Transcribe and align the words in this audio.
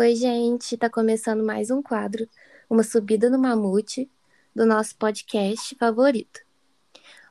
Oi, 0.00 0.14
gente, 0.14 0.78
tá 0.78 0.88
começando 0.88 1.44
mais 1.44 1.70
um 1.70 1.82
quadro, 1.82 2.26
uma 2.70 2.82
subida 2.82 3.28
no 3.28 3.38
mamute 3.38 4.10
do 4.56 4.64
nosso 4.64 4.96
podcast 4.96 5.76
favorito. 5.76 6.40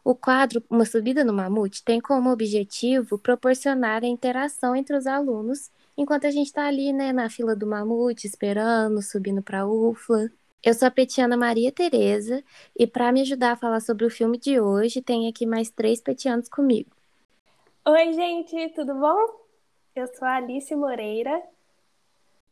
O 0.03 0.13
quadro 0.13 0.63
Uma 0.69 0.85
Subida 0.85 1.23
no 1.23 1.33
Mamute 1.33 1.83
tem 1.83 1.99
como 1.99 2.29
objetivo 2.29 3.17
proporcionar 3.17 4.03
a 4.03 4.07
interação 4.07 4.75
entre 4.75 4.95
os 4.95 5.07
alunos 5.07 5.71
enquanto 5.97 6.27
a 6.27 6.29
gente 6.29 6.45
está 6.45 6.67
ali, 6.67 6.93
né, 6.93 7.11
na 7.11 7.27
fila 7.27 7.55
do 7.55 7.65
mamute, 7.65 8.27
esperando, 8.27 9.01
subindo 9.01 9.41
para 9.41 9.61
a 9.61 9.67
UFLA. 9.67 10.29
Eu 10.63 10.75
sou 10.75 10.87
a 10.87 10.91
Petiana 10.91 11.35
Maria 11.35 11.71
Tereza 11.71 12.43
e 12.77 12.85
para 12.85 13.11
me 13.11 13.21
ajudar 13.21 13.53
a 13.53 13.57
falar 13.57 13.79
sobre 13.79 14.05
o 14.05 14.11
filme 14.11 14.37
de 14.37 14.59
hoje, 14.59 15.01
tem 15.01 15.27
aqui 15.27 15.43
mais 15.43 15.71
três 15.71 15.99
petianos 15.99 16.47
comigo. 16.47 16.91
Oi, 17.87 18.13
gente, 18.13 18.69
tudo 18.75 18.93
bom? 18.93 19.17
Eu 19.95 20.05
sou 20.13 20.27
a 20.27 20.35
Alice 20.35 20.75
Moreira. 20.75 21.41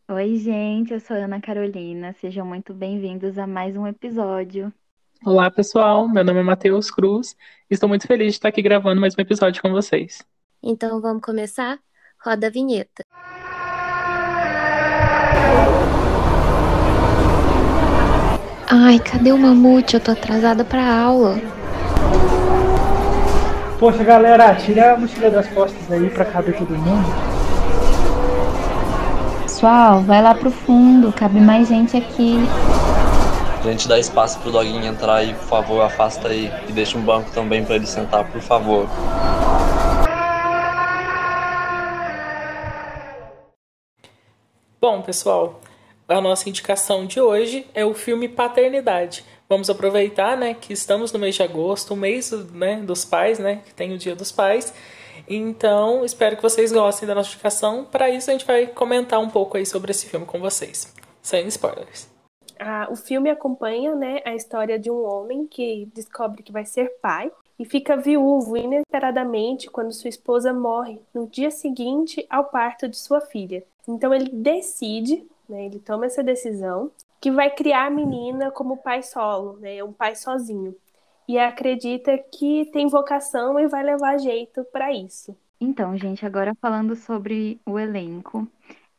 Oi, 0.10 0.38
gente, 0.38 0.94
eu 0.94 1.02
sou 1.02 1.18
a 1.18 1.20
Ana 1.20 1.42
Carolina. 1.42 2.16
Sejam 2.22 2.46
muito 2.46 2.74
bem-vindos 2.74 3.38
a 3.38 3.46
mais 3.46 3.76
um 3.76 3.86
episódio. 3.86 4.72
Olá, 5.26 5.52
pessoal. 5.52 6.08
Meu 6.08 6.24
nome 6.24 6.40
é 6.40 6.44
Matheus 6.44 6.90
Cruz 6.90 7.36
e 7.70 7.74
estou 7.74 7.90
muito 7.90 8.08
feliz 8.08 8.28
de 8.28 8.38
estar 8.38 8.48
aqui 8.48 8.62
gravando 8.62 9.02
mais 9.02 9.16
um 9.18 9.22
episódio 9.22 9.62
com 9.62 9.70
vocês. 9.70 10.26
Então 10.64 11.02
vamos 11.02 11.22
começar? 11.22 11.78
Roda 12.26 12.48
a 12.48 12.50
vinheta. 12.50 13.04
Ai, 18.72 19.00
cadê 19.00 19.34
o 19.34 19.38
mamute? 19.38 19.96
Eu 19.96 20.00
tô 20.00 20.12
atrasada 20.12 20.64
pra 20.64 20.90
aula. 20.90 21.36
Poxa, 23.78 24.06
galera, 24.06 24.56
tira 24.56 24.94
a 24.94 24.98
mochila 24.98 25.30
das 25.30 25.50
costas 25.50 25.92
aí 25.92 26.10
pra 26.10 26.24
caber 26.24 26.58
todo 26.58 26.70
mundo. 26.78 27.37
Pessoal, 29.58 30.04
vai 30.04 30.22
lá 30.22 30.36
pro 30.36 30.52
fundo, 30.52 31.12
cabe 31.12 31.40
mais 31.40 31.68
gente 31.68 31.98
aqui. 31.98 32.36
A 33.60 33.72
gente 33.72 33.88
dá 33.88 33.98
espaço 33.98 34.38
pro 34.38 34.52
doguinho 34.52 34.86
entrar 34.86 35.16
aí, 35.16 35.34
por 35.34 35.46
favor, 35.46 35.82
afasta 35.82 36.28
aí 36.28 36.52
e 36.70 36.72
deixa 36.72 36.96
um 36.96 37.02
banco 37.02 37.32
também 37.32 37.66
para 37.66 37.76
ele 37.76 37.88
sentar, 37.88 38.32
por 38.32 38.40
favor. 38.40 38.88
Bom, 44.80 45.02
pessoal, 45.02 45.60
a 46.08 46.22
nossa 46.22 46.48
indicação 46.48 47.08
de 47.08 47.20
hoje 47.20 47.66
é 47.74 47.84
o 47.84 47.96
filme 47.96 48.30
Paternidade. 48.30 49.26
Vamos 49.50 49.72
aproveitar, 49.72 50.38
né, 50.38 50.54
que 50.54 50.72
estamos 50.72 51.12
no 51.12 51.18
mês 51.18 51.34
de 51.34 51.42
agosto, 51.42 51.96
o 51.96 51.98
mês, 51.98 52.32
né, 52.54 52.76
dos 52.76 53.04
pais, 53.04 53.40
né, 53.40 53.62
que 53.66 53.74
tem 53.74 53.92
o 53.92 53.98
Dia 53.98 54.16
dos 54.16 54.32
Pais. 54.32 54.72
Então, 55.28 56.06
espero 56.06 56.36
que 56.36 56.42
vocês 56.42 56.72
gostem 56.72 57.08
da 57.08 57.16
nossa 57.16 57.30
indicação. 57.30 57.84
Para 57.86 58.10
isso, 58.10 58.30
a 58.30 58.34
gente 58.34 58.46
vai 58.46 58.68
comentar 58.68 59.20
um 59.20 59.30
pouco 59.30 59.58
aí 59.58 59.66
sobre 59.66 59.92
esse 59.92 60.06
filme 60.08 60.26
com 60.26 60.40
vocês, 60.40 60.94
sem 61.22 61.48
spoilers. 61.48 62.10
Ah, 62.60 62.88
o 62.90 62.96
filme 62.96 63.30
acompanha, 63.30 63.94
né, 63.94 64.22
a 64.26 64.34
história 64.34 64.80
de 64.80 64.90
um 64.90 65.04
homem 65.04 65.46
que 65.46 65.88
descobre 65.94 66.42
que 66.42 66.52
vai 66.52 66.66
ser 66.66 66.98
pai 67.02 67.32
e 67.60 67.66
fica 67.66 67.98
viúvo 67.98 68.58
inesperadamente 68.58 69.70
quando 69.70 69.92
sua 69.92 70.10
esposa 70.10 70.54
morre 70.54 71.00
no 71.14 71.28
dia 71.28 71.52
seguinte 71.52 72.26
ao 72.30 72.46
parto 72.46 72.88
de 72.88 72.98
sua 72.98 73.22
filha. 73.22 73.64
Então 73.88 74.14
ele 74.14 74.30
decide 74.30 75.26
né? 75.48 75.66
Ele 75.66 75.80
toma 75.80 76.06
essa 76.06 76.24
decisão 76.24 76.92
que 77.20 77.32
vai 77.32 77.50
criar 77.50 77.88
a 77.88 77.90
menina 77.90 78.52
como 78.52 78.78
pai 78.78 79.02
solo, 79.02 79.58
né? 79.58 79.84
Um 79.84 79.94
pai 79.94 80.16
sozinho. 80.16 80.76
E 81.28 81.38
acredita 81.38 82.18
que 82.18 82.70
tem 82.72 82.88
vocação 82.88 83.60
e 83.60 83.68
vai 83.68 83.84
levar 83.84 84.18
jeito 84.18 84.64
para 84.72 84.94
isso. 84.94 85.36
Então, 85.60 85.98
gente, 85.98 86.26
agora 86.26 86.54
falando 86.62 86.96
sobre 86.96 87.60
o 87.66 87.80
elenco, 87.80 88.48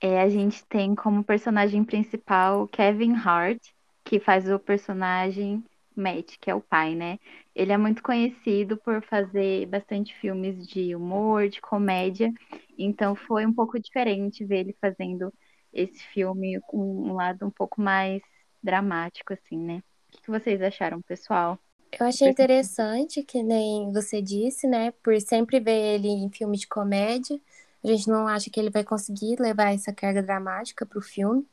é, 0.00 0.20
a 0.20 0.28
gente 0.28 0.64
tem 0.66 0.94
como 0.94 1.24
personagem 1.24 1.84
principal 1.84 2.66
Kevin 2.68 3.14
Hart, 3.14 3.60
que 4.04 4.20
faz 4.20 4.50
o 4.50 4.58
personagem 4.58 5.64
Matt, 5.96 6.36
que 6.40 6.50
é 6.50 6.54
o 6.54 6.60
pai, 6.60 6.94
né? 6.94 7.18
Ele 7.54 7.72
é 7.72 7.76
muito 7.76 8.02
conhecido 8.02 8.76
por 8.76 9.02
fazer 9.02 9.66
bastante 9.66 10.14
filmes 10.16 10.66
de 10.66 10.94
humor, 10.94 11.48
de 11.48 11.60
comédia, 11.60 12.32
então 12.76 13.14
foi 13.14 13.46
um 13.46 13.52
pouco 13.52 13.78
diferente 13.78 14.44
ver 14.44 14.60
ele 14.60 14.76
fazendo 14.80 15.32
esse 15.72 16.02
filme 16.08 16.60
com 16.68 16.78
um 16.78 17.14
lado 17.14 17.46
um 17.46 17.50
pouco 17.50 17.80
mais 17.80 18.22
dramático, 18.62 19.32
assim, 19.32 19.58
né? 19.58 19.82
O 20.14 20.22
que 20.22 20.30
vocês 20.30 20.60
acharam, 20.62 21.02
pessoal? 21.02 21.58
Eu 21.92 22.06
achei 22.06 22.28
interessante, 22.28 23.22
que 23.22 23.42
nem 23.42 23.92
você 23.92 24.22
disse, 24.22 24.66
né? 24.66 24.92
Por 25.02 25.20
sempre 25.20 25.58
ver 25.60 25.94
ele 25.96 26.08
em 26.08 26.30
filme 26.30 26.56
de 26.56 26.66
comédia, 26.66 27.40
a 27.84 27.86
gente 27.88 28.08
não 28.08 28.26
acha 28.28 28.50
que 28.50 28.60
ele 28.60 28.70
vai 28.70 28.84
conseguir 28.84 29.40
levar 29.40 29.74
essa 29.74 29.92
carga 29.92 30.22
dramática 30.22 30.84
para 30.86 30.98
o 30.98 31.02
filme. 31.02 31.46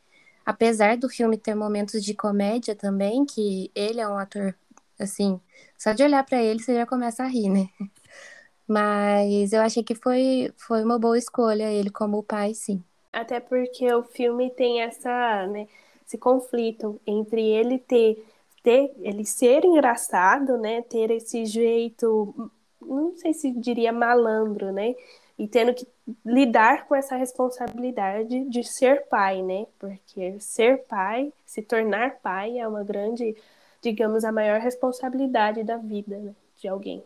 Apesar 0.46 0.97
do 0.97 1.09
filme 1.09 1.38
ter 1.38 1.56
momentos 1.56 2.03
de 2.03 2.13
comédia 2.13 2.75
também, 2.75 3.25
que 3.25 3.72
ele 3.75 4.00
é 4.01 4.07
um 4.07 4.18
ator, 4.18 4.56
assim, 5.00 5.40
só 5.78 5.94
de 5.94 6.03
olhar 6.03 6.23
para 6.23 6.41
ele 6.44 6.62
você 6.62 6.75
já 6.75 6.85
começa 6.85 7.23
a 7.23 7.28
rir, 7.28 7.50
né? 7.50 7.69
Mas 8.67 9.53
eu 9.53 9.62
achei 9.62 9.84
que 9.84 9.96
foi, 9.96 10.53
foi 10.57 10.84
uma 10.84 11.00
boa 11.00 11.17
escolha 11.17 11.72
ele 11.72 11.90
como 11.91 12.23
pai, 12.23 12.53
sim. 12.56 12.84
Até 13.12 13.40
porque 13.40 13.91
o 13.94 14.03
filme 14.03 14.50
tem 14.52 14.81
essa, 14.81 15.47
né, 15.47 15.67
esse 16.06 16.17
conflito 16.17 17.00
entre 17.07 17.41
ele 17.41 17.79
ter, 17.79 18.23
ter 18.66 18.92
ele 19.00 19.24
ser 19.24 19.64
engraçado, 19.64 20.58
né, 20.58 20.81
ter 20.81 21.12
esse 21.12 21.46
jeito, 21.46 22.52
não 22.81 23.16
sei 23.16 23.31
se 23.31 23.52
diria 23.52 23.94
malandro, 23.94 24.72
né, 24.72 24.96
e 25.38 25.48
tendo 25.48 25.74
que 25.74 25.88
lidar 26.26 26.88
com 26.88 26.96
essa 26.96 27.16
responsabilidade 27.16 28.46
de 28.50 28.64
ser 28.64 29.06
pai, 29.08 29.42
né? 29.42 29.66
Porque 29.78 30.40
ser 30.40 30.84
pai, 30.88 31.31
se 31.46 31.62
tornar 31.62 32.20
pai 32.22 32.58
é 32.58 32.68
uma 32.68 32.84
grande, 32.84 33.36
digamos, 33.81 34.24
a 34.24 34.31
maior 34.31 34.62
responsabilidade 34.62 35.64
da 35.64 35.78
vida 35.78 36.18
né, 36.18 36.34
de 36.58 36.68
alguém. 36.68 37.03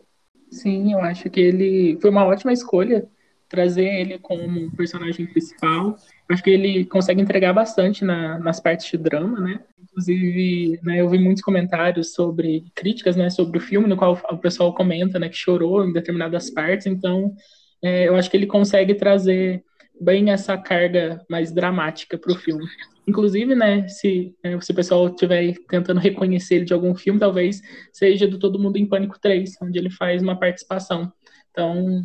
Sim, 0.50 0.92
eu 0.92 1.00
acho 1.00 1.28
que 1.28 1.40
ele 1.40 1.98
foi 2.00 2.10
uma 2.10 2.24
ótima 2.24 2.52
escolha 2.52 3.08
trazer 3.50 3.84
ele 3.84 4.18
como 4.18 4.70
personagem 4.76 5.26
principal. 5.26 5.96
Acho 6.30 6.42
que 6.42 6.50
ele 6.50 6.84
consegue 6.86 7.20
entregar 7.20 7.52
bastante 7.52 8.04
na, 8.04 8.38
nas 8.38 8.60
partes 8.60 8.88
de 8.88 8.96
drama, 8.96 9.40
né? 9.40 9.60
Inclusive, 9.82 10.78
né, 10.84 11.00
eu 11.00 11.08
vi 11.10 11.18
muitos 11.18 11.42
comentários 11.42 12.14
sobre 12.14 12.64
críticas, 12.74 13.16
né, 13.16 13.28
sobre 13.28 13.58
o 13.58 13.60
filme, 13.60 13.88
no 13.88 13.96
qual 13.96 14.18
o 14.30 14.38
pessoal 14.38 14.72
comenta, 14.72 15.18
né, 15.18 15.28
que 15.28 15.36
chorou 15.36 15.84
em 15.84 15.92
determinadas 15.92 16.48
partes. 16.48 16.86
Então, 16.86 17.34
é, 17.82 18.06
eu 18.06 18.14
acho 18.14 18.30
que 18.30 18.36
ele 18.36 18.46
consegue 18.46 18.94
trazer 18.94 19.64
bem 20.00 20.30
essa 20.30 20.56
carga 20.56 21.20
mais 21.28 21.52
dramática 21.52 22.16
para 22.16 22.32
o 22.32 22.36
filme. 22.36 22.64
Inclusive, 23.06 23.56
né, 23.56 23.88
se, 23.88 24.32
é, 24.44 24.58
se 24.60 24.70
o 24.70 24.74
pessoal 24.74 25.08
estiver 25.08 25.54
tentando 25.68 25.98
reconhecer 25.98 26.54
ele 26.54 26.64
de 26.64 26.72
algum 26.72 26.94
filme, 26.94 27.18
talvez 27.18 27.60
seja 27.92 28.28
do 28.28 28.38
Todo 28.38 28.60
Mundo 28.60 28.76
em 28.76 28.86
Pânico 28.86 29.18
3, 29.20 29.56
onde 29.60 29.76
ele 29.76 29.90
faz 29.90 30.22
uma 30.22 30.38
participação. 30.38 31.12
Então, 31.50 32.02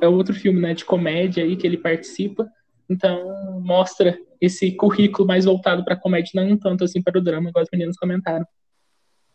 é 0.00 0.08
outro 0.08 0.34
filme, 0.34 0.60
né, 0.60 0.74
de 0.74 0.84
comédia 0.84 1.44
aí 1.44 1.56
que 1.56 1.66
ele 1.66 1.78
participa. 1.78 2.48
Então, 2.88 3.60
mostra 3.60 4.18
esse 4.40 4.72
currículo 4.72 5.26
mais 5.26 5.44
voltado 5.44 5.84
para 5.84 5.96
comédia, 5.96 6.32
não 6.34 6.56
tanto 6.56 6.84
assim 6.84 7.02
para 7.02 7.18
o 7.18 7.22
drama, 7.22 7.50
igual 7.50 7.64
os 7.64 7.70
meninos 7.72 7.96
comentaram. 7.96 8.46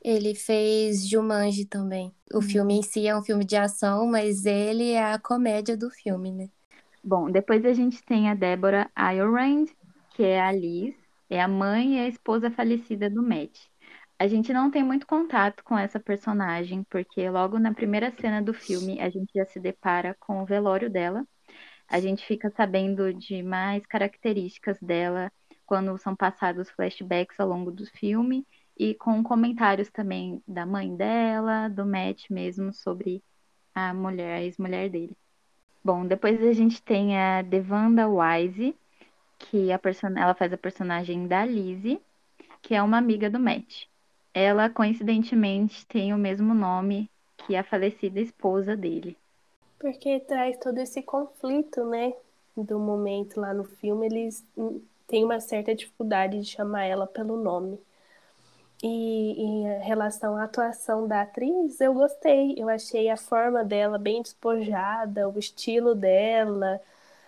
Ele 0.04 0.36
fez 0.36 1.08
Jumanji 1.08 1.66
também. 1.66 2.14
O 2.34 2.40
hum. 2.40 2.42
filme 2.42 2.74
em 2.76 2.82
si 2.82 3.08
é 3.08 3.16
um 3.16 3.24
filme 3.24 3.46
de 3.46 3.56
ação, 3.56 4.06
mas 4.08 4.46
ele 4.46 4.92
é 4.92 5.14
a 5.14 5.20
comédia 5.20 5.78
do 5.78 5.90
filme, 5.90 6.32
né? 6.32 6.50
Bom, 7.04 7.30
depois 7.30 7.66
a 7.66 7.74
gente 7.74 8.04
tem 8.04 8.30
a 8.30 8.34
Débora 8.34 8.90
Iorand, 8.98 9.66
que 10.16 10.24
é 10.24 10.42
a 10.42 10.52
Liz, 10.52 10.96
é 11.30 11.42
a 11.42 11.48
mãe 11.48 11.98
e 11.98 12.00
a 12.00 12.08
esposa 12.08 12.50
falecida 12.50 13.10
do 13.10 13.22
Matt. 13.22 13.58
A 14.20 14.28
gente 14.28 14.54
não 14.54 14.72
tem 14.72 14.84
muito 14.84 15.06
contato 15.06 15.64
com 15.64 15.78
essa 15.78 16.00
personagem, 16.00 16.84
porque 16.84 17.30
logo 17.30 17.60
na 17.60 17.74
primeira 17.74 18.12
cena 18.12 18.42
do 18.42 18.54
filme 18.54 19.00
a 19.02 19.10
gente 19.10 19.32
já 19.36 19.46
se 19.46 19.60
depara 19.60 20.16
com 20.20 20.42
o 20.42 20.46
velório 20.46 20.90
dela. 20.90 21.28
A 21.88 22.00
gente 22.00 22.26
fica 22.26 22.50
sabendo 22.52 23.14
de 23.14 23.44
mais 23.44 23.86
características 23.86 24.80
dela 24.82 25.32
quando 25.66 25.98
são 25.98 26.16
passados 26.16 26.70
flashbacks 26.70 27.40
ao 27.40 27.48
longo 27.48 27.72
do 27.72 27.86
filme 27.86 28.46
e 28.78 28.94
com 28.96 29.24
comentários 29.24 29.90
também 29.90 30.42
da 30.48 30.66
mãe 30.66 30.96
dela, 30.96 31.68
do 31.68 31.86
Matt 31.86 32.30
mesmo 32.30 32.74
sobre 32.74 33.24
a 33.76 33.94
mulher, 33.94 34.38
a 34.38 34.44
ex-mulher 34.44 34.90
dele. 34.90 35.18
Bom, 35.84 36.06
depois 36.06 36.42
a 36.42 36.54
gente 36.54 36.82
tem 36.82 37.18
a 37.20 37.42
Devanda 37.42 38.08
Wise, 38.08 38.76
que 39.38 39.72
a 39.72 39.80
person... 39.80 40.08
ela 40.16 40.34
faz 40.34 40.54
a 40.54 40.58
personagem 40.58 41.28
da 41.28 41.46
Lizzie, 41.46 42.02
que 42.62 42.74
é 42.74 42.82
uma 42.82 42.98
amiga 42.98 43.30
do 43.30 43.40
Matt. 43.40 43.88
Ela, 44.34 44.70
coincidentemente, 44.70 45.86
tem 45.86 46.14
o 46.14 46.18
mesmo 46.18 46.54
nome 46.54 47.10
que 47.38 47.56
a 47.56 47.64
falecida 47.64 48.20
esposa 48.20 48.76
dele. 48.76 49.16
Porque 49.80 50.20
traz 50.22 50.58
todo 50.58 50.78
esse 50.80 51.02
conflito, 51.04 51.86
né? 51.86 52.14
Do 52.56 52.80
momento 52.80 53.40
lá 53.40 53.54
no 53.54 53.64
filme, 53.64 54.06
eles 54.08 54.46
têm 55.08 55.24
uma 55.24 55.40
certa 55.40 55.76
dificuldade 55.76 56.40
de 56.40 56.46
chamar 56.46 56.86
ela 56.86 57.06
pelo 57.06 57.38
nome. 57.38 57.80
E 58.82 59.42
em 59.42 59.80
relação 59.80 60.36
à 60.36 60.44
atuação 60.44 61.08
da 61.08 61.22
atriz, 61.22 61.80
eu 61.80 61.94
gostei. 61.94 62.56
Eu 62.58 62.68
achei 62.70 63.10
a 63.10 63.18
forma 63.18 63.64
dela 63.64 63.98
bem 63.98 64.22
despojada, 64.22 65.30
o 65.30 65.40
estilo 65.40 65.96
dela, 65.96 66.82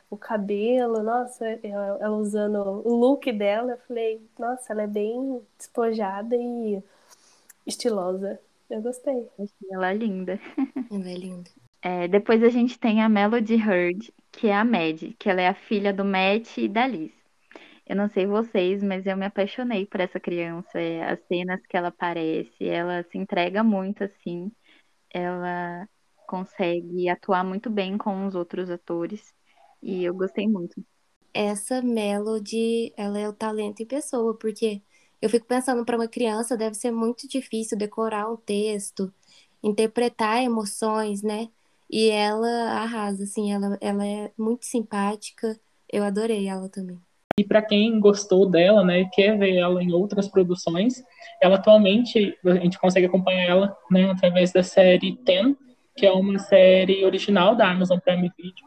o 0.10 0.18
cabelo, 0.18 1.04
nossa, 1.04 1.46
ela, 1.64 1.98
ela 2.02 2.18
usando 2.18 2.58
o 2.86 2.96
look 2.96 3.32
dela, 3.32 3.74
eu 3.74 3.78
falei, 3.88 4.22
nossa, 4.40 4.74
ela 4.74 4.84
é 4.84 4.88
bem 4.88 5.42
despojada 5.58 6.36
e 6.36 6.84
estilosa. 7.66 8.40
Eu 8.70 8.82
gostei. 8.82 9.28
Achei 9.40 9.70
ela 9.72 9.94
linda. 9.94 10.40
Ela 10.92 11.10
é 11.10 11.16
linda. 11.16 11.50
É, 11.82 12.08
depois 12.08 12.42
a 12.42 12.50
gente 12.50 12.80
tem 12.80 13.02
a 13.02 13.10
Melody 13.10 13.56
Hurd, 13.56 14.12
que 14.32 14.48
é 14.48 14.56
a 14.56 14.66
Mad, 14.66 15.14
que 15.20 15.30
ela 15.30 15.42
é 15.42 15.48
a 15.48 15.54
filha 15.54 15.94
do 15.94 16.04
Matt 16.04 16.58
e 16.58 16.68
da 16.68 16.88
Liz. 16.88 17.12
Eu 17.86 17.96
não 17.96 18.10
sei 18.10 18.26
vocês, 18.26 18.82
mas 18.82 19.06
eu 19.06 19.16
me 19.16 19.26
apaixonei 19.26 19.86
por 19.86 20.00
essa 20.00 20.20
criança. 20.20 20.80
É, 20.80 21.04
as 21.04 21.20
cenas 21.28 21.62
que 21.68 21.78
ela 21.78 21.90
aparece, 21.90 22.68
ela 22.68 23.04
se 23.04 23.18
entrega 23.18 23.64
muito 23.64 24.04
assim. 24.04 24.52
Ela 25.14 25.88
consegue 26.28 27.08
atuar 27.08 27.44
muito 27.44 27.70
bem 27.70 27.98
com 27.98 28.26
os 28.26 28.34
outros 28.34 28.70
atores. 28.72 29.34
E 29.82 30.04
eu 30.04 30.16
gostei 30.16 30.48
muito. 30.48 30.84
Essa 31.32 31.82
Melody, 31.82 32.94
ela 32.98 33.20
é 33.20 33.30
o 33.30 33.34
talento 33.34 33.82
em 33.82 33.86
pessoa, 33.86 34.36
porque 34.38 34.82
eu 35.22 35.30
fico 35.30 35.46
pensando 35.46 35.86
para 35.86 35.98
uma 35.98 36.08
criança 36.08 36.58
deve 36.58 36.76
ser 36.76 36.92
muito 36.92 37.28
difícil 37.28 37.78
decorar 37.78 38.32
um 38.32 38.38
texto, 38.38 39.12
interpretar 39.64 40.44
emoções, 40.44 41.22
né? 41.22 41.50
E 41.90 42.10
ela 42.10 42.72
arrasa, 42.72 43.24
assim, 43.24 43.52
ela, 43.52 43.78
ela 43.80 44.06
é 44.06 44.32
muito 44.38 44.66
simpática. 44.66 45.60
Eu 45.92 46.04
adorei 46.04 46.48
ela 46.48 46.68
também. 46.68 47.00
E 47.38 47.44
para 47.44 47.62
quem 47.62 48.00
gostou 48.00 48.50
dela, 48.50 48.84
né, 48.84 49.10
quer 49.12 49.38
ver 49.38 49.58
ela 49.58 49.84
em 49.84 49.92
outras 49.92 50.28
produções, 50.28 51.04
ela 51.42 51.56
atualmente 51.56 52.38
a 52.46 52.56
gente 52.56 52.80
consegue 52.80 53.08
acompanhar 53.08 53.44
ela, 53.44 53.78
né, 53.92 54.10
através 54.10 54.54
da 54.54 54.64
série 54.64 55.18
Ten, 55.18 55.56
que 55.98 56.06
é 56.06 56.12
uma 56.12 56.40
série 56.40 57.04
original 57.04 57.56
da 57.56 57.70
Amazon 57.70 58.00
Prime 58.00 58.32
Video, 58.38 58.66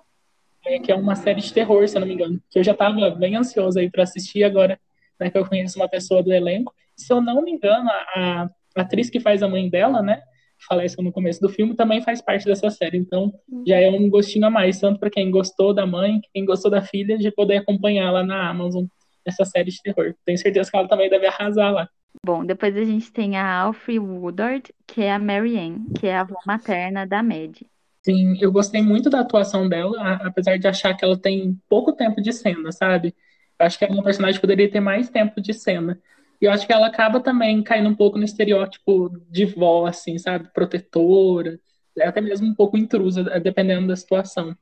é, 0.66 0.78
que 0.78 0.92
é 0.92 0.94
uma 0.94 1.16
série 1.16 1.40
de 1.40 1.52
terror, 1.52 1.88
se 1.88 1.96
eu 1.96 2.00
não 2.00 2.08
me 2.08 2.12
engano, 2.12 2.42
que 2.50 2.58
eu 2.58 2.64
já 2.64 2.72
estava 2.72 3.10
bem 3.10 3.36
ansioso 3.36 3.78
aí 3.78 3.90
para 3.90 4.02
assistir 4.02 4.44
agora, 4.44 4.78
né, 5.18 5.30
que 5.30 5.38
eu 5.38 5.46
conheço 5.46 5.78
uma 5.78 5.88
pessoa 5.88 6.22
do 6.22 6.32
elenco. 6.32 6.74
Se 6.96 7.12
eu 7.12 7.20
não 7.20 7.42
me 7.42 7.52
engano, 7.52 7.88
a, 7.88 8.48
a 8.76 8.82
atriz 8.82 9.10
que 9.10 9.20
faz 9.20 9.42
a 9.42 9.48
mãe 9.48 9.68
dela, 9.68 10.02
né, 10.02 10.20
falece 10.68 11.00
no 11.02 11.12
começo 11.12 11.40
do 11.40 11.48
filme, 11.48 11.74
também 11.74 12.02
faz 12.02 12.20
parte 12.20 12.44
dessa 12.44 12.70
série. 12.70 12.98
Então, 12.98 13.32
já 13.66 13.78
é 13.78 13.90
um 13.90 14.08
gostinho 14.08 14.46
a 14.46 14.50
mais, 14.50 14.80
tanto 14.80 14.98
para 14.98 15.10
quem 15.10 15.30
gostou 15.30 15.72
da 15.72 15.86
mãe, 15.86 16.20
quem 16.32 16.44
gostou 16.44 16.70
da 16.70 16.82
filha, 16.82 17.16
de 17.16 17.30
poder 17.30 17.58
acompanhar 17.58 18.10
lá 18.10 18.24
na 18.24 18.48
Amazon 18.48 18.84
essa 19.24 19.44
série 19.44 19.70
de 19.70 19.82
terror. 19.82 20.14
Tenho 20.24 20.38
certeza 20.38 20.70
que 20.70 20.76
ela 20.76 20.88
também 20.88 21.10
deve 21.10 21.26
arrasar 21.26 21.72
lá. 21.72 21.88
Bom, 22.24 22.44
depois 22.44 22.76
a 22.76 22.84
gente 22.84 23.12
tem 23.12 23.36
a 23.36 23.60
Alfre 23.60 23.98
Woodard, 23.98 24.72
que 24.86 25.02
é 25.02 25.12
a 25.12 25.18
Marianne, 25.18 25.86
que 25.98 26.06
é 26.06 26.16
a 26.16 26.22
avó 26.22 26.36
materna 26.46 27.06
da 27.06 27.22
Mad. 27.22 27.60
Sim, 28.02 28.38
eu 28.40 28.50
gostei 28.50 28.82
muito 28.82 29.10
da 29.10 29.20
atuação 29.20 29.68
dela, 29.68 30.14
apesar 30.24 30.56
de 30.56 30.66
achar 30.66 30.94
que 30.94 31.04
ela 31.04 31.18
tem 31.18 31.58
pouco 31.68 31.92
tempo 31.92 32.22
de 32.22 32.32
cena, 32.32 32.72
sabe? 32.72 33.14
Acho 33.58 33.78
que 33.78 33.84
é 33.84 33.88
uma 33.88 34.02
personagem 34.02 34.36
que 34.36 34.40
poderia 34.40 34.70
ter 34.70 34.80
mais 34.80 35.08
tempo 35.08 35.40
de 35.40 35.52
cena. 35.52 36.00
E 36.40 36.44
eu 36.44 36.52
acho 36.52 36.66
que 36.66 36.72
ela 36.72 36.86
acaba 36.86 37.20
também 37.20 37.62
caindo 37.62 37.88
um 37.88 37.94
pouco 37.94 38.16
no 38.16 38.24
estereótipo 38.24 39.10
de 39.28 39.44
vó, 39.44 39.86
assim, 39.86 40.16
sabe? 40.18 40.48
Protetora, 40.52 41.58
até 42.00 42.20
mesmo 42.20 42.46
um 42.46 42.54
pouco 42.54 42.76
intrusa, 42.76 43.24
dependendo 43.40 43.88
da 43.88 43.96
situação. 43.96 44.56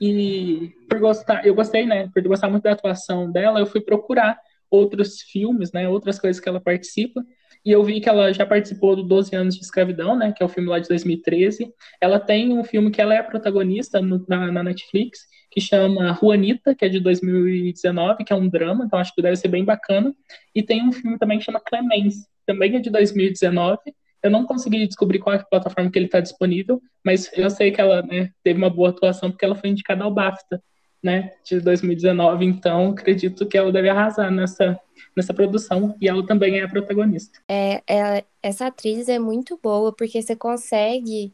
E 0.00 0.72
por 0.88 0.98
gostar, 1.00 1.46
eu 1.46 1.54
gostei, 1.54 1.86
né? 1.86 2.08
Por 2.12 2.22
gostar 2.24 2.50
muito 2.50 2.64
da 2.64 2.72
atuação 2.72 3.30
dela, 3.30 3.60
eu 3.60 3.66
fui 3.66 3.80
procurar 3.80 4.38
outros 4.70 5.22
filmes, 5.22 5.72
né? 5.72 5.88
Outras 5.88 6.18
coisas 6.18 6.40
que 6.40 6.48
ela 6.48 6.60
participa. 6.60 7.24
E 7.64 7.70
eu 7.70 7.82
vi 7.82 8.00
que 8.00 8.08
ela 8.08 8.32
já 8.32 8.44
participou 8.44 8.94
do 8.94 9.02
12 9.02 9.34
anos 9.34 9.54
de 9.54 9.62
escravidão, 9.62 10.16
né? 10.16 10.32
Que 10.36 10.42
é 10.42 10.46
o 10.46 10.48
filme 10.48 10.68
lá 10.68 10.78
de 10.78 10.88
2013. 10.88 11.72
Ela 12.00 12.20
tem 12.20 12.52
um 12.52 12.62
filme 12.62 12.90
que 12.90 13.00
ela 13.00 13.14
é 13.14 13.22
protagonista 13.22 14.02
no, 14.02 14.22
na, 14.28 14.52
na 14.52 14.62
Netflix, 14.62 15.20
que 15.54 15.60
chama 15.60 16.18
Juanita, 16.20 16.74
que 16.74 16.84
é 16.84 16.88
de 16.88 16.98
2019, 16.98 18.24
que 18.24 18.32
é 18.32 18.36
um 18.36 18.48
drama, 18.48 18.84
então 18.84 18.98
acho 18.98 19.14
que 19.14 19.22
deve 19.22 19.36
ser 19.36 19.46
bem 19.46 19.64
bacana. 19.64 20.12
E 20.52 20.64
tem 20.64 20.82
um 20.82 20.90
filme 20.90 21.16
também 21.16 21.38
que 21.38 21.44
chama 21.44 21.60
Clemence, 21.60 22.26
também 22.44 22.74
é 22.74 22.80
de 22.80 22.90
2019. 22.90 23.78
Eu 24.20 24.32
não 24.32 24.44
consegui 24.44 24.84
descobrir 24.84 25.20
qual 25.20 25.36
é 25.36 25.38
a 25.38 25.44
plataforma 25.44 25.88
que 25.92 25.96
ele 25.96 26.06
está 26.06 26.18
disponível, 26.18 26.82
mas 27.04 27.30
eu 27.36 27.48
sei 27.50 27.70
que 27.70 27.80
ela 27.80 28.02
né, 28.02 28.30
teve 28.42 28.58
uma 28.58 28.68
boa 28.68 28.88
atuação 28.88 29.30
porque 29.30 29.44
ela 29.44 29.54
foi 29.54 29.70
indicada 29.70 30.02
ao 30.02 30.10
BAFTA, 30.10 30.60
né, 31.00 31.30
de 31.44 31.60
2019. 31.60 32.44
Então 32.44 32.88
acredito 32.88 33.46
que 33.46 33.56
ela 33.56 33.70
deve 33.70 33.88
arrasar 33.88 34.32
nessa 34.32 34.76
nessa 35.16 35.32
produção 35.32 35.94
e 36.00 36.08
ela 36.08 36.26
também 36.26 36.58
é 36.58 36.64
a 36.64 36.68
protagonista. 36.68 37.38
É, 37.48 37.80
é, 37.88 38.24
essa 38.42 38.66
atriz 38.66 39.08
é 39.08 39.20
muito 39.20 39.56
boa 39.62 39.92
porque 39.92 40.20
você 40.20 40.34
consegue 40.34 41.32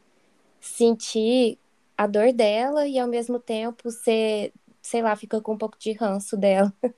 sentir 0.59 1.57
a 2.01 2.07
dor 2.07 2.33
dela 2.33 2.87
e 2.87 2.97
ao 2.97 3.07
mesmo 3.07 3.39
tempo 3.39 3.83
você, 3.91 4.51
sei 4.81 5.01
lá, 5.01 5.15
fica 5.15 5.39
com 5.39 5.53
um 5.53 5.57
pouco 5.57 5.77
de 5.77 5.93
ranço 5.93 6.35
dela. 6.37 6.73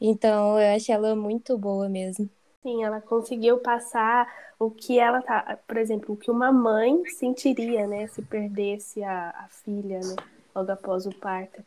Então 0.00 0.60
eu 0.60 0.76
acho 0.76 0.92
ela 0.92 1.16
muito 1.16 1.56
boa 1.56 1.88
mesmo. 1.88 2.28
Sim, 2.62 2.84
ela 2.84 3.00
conseguiu 3.00 3.58
passar 3.58 4.26
o 4.58 4.70
que 4.70 4.98
ela 4.98 5.22
tá, 5.22 5.58
por 5.66 5.76
exemplo, 5.76 6.14
o 6.14 6.16
que 6.16 6.30
uma 6.30 6.52
mãe 6.52 7.04
sentiria, 7.06 7.86
né, 7.86 8.06
se 8.06 8.22
perdesse 8.22 9.02
a, 9.02 9.30
a 9.30 9.48
filha, 9.48 10.00
né, 10.00 10.16
logo 10.54 10.70
após 10.70 11.06
o 11.06 11.10
parto. 11.10 11.62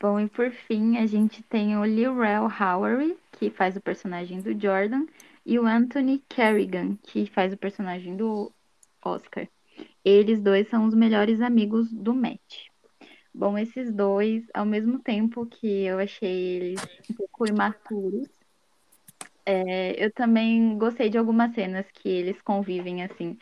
Bom, 0.00 0.18
e 0.18 0.28
por 0.28 0.50
fim, 0.50 0.96
a 0.96 1.06
gente 1.06 1.42
tem 1.44 1.76
o 1.76 1.84
Lirel 1.84 2.48
Howery, 2.48 3.16
que 3.32 3.50
faz 3.50 3.76
o 3.76 3.80
personagem 3.80 4.40
do 4.40 4.58
Jordan, 4.58 5.06
e 5.44 5.58
o 5.58 5.66
Anthony 5.66 6.18
Kerrigan, 6.28 6.96
que 7.02 7.26
faz 7.26 7.52
o 7.52 7.56
personagem 7.56 8.16
do 8.16 8.52
Oscar. 9.04 9.46
Eles 10.04 10.40
dois 10.40 10.68
são 10.68 10.86
os 10.86 10.94
melhores 10.94 11.40
amigos 11.40 11.92
do 11.92 12.14
Matt. 12.14 12.68
Bom, 13.34 13.56
esses 13.56 13.90
dois, 13.92 14.44
ao 14.52 14.66
mesmo 14.66 14.98
tempo 14.98 15.46
que 15.46 15.84
eu 15.84 15.98
achei 15.98 16.56
eles 16.56 16.82
um 17.10 17.14
pouco 17.14 17.46
imaturos, 17.46 18.28
é, 19.46 20.04
eu 20.04 20.12
também 20.12 20.76
gostei 20.76 21.08
de 21.08 21.18
algumas 21.18 21.54
cenas 21.54 21.86
que 21.92 22.08
eles 22.08 22.40
convivem, 22.42 23.02
assim, 23.02 23.38